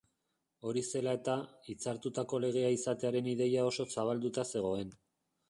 [0.69, 1.35] Hori zela eta,
[1.73, 4.99] hitzartutako legea izatearen ideia oso zabalduta zegoen.